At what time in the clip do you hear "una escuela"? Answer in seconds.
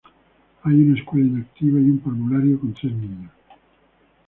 0.81-1.27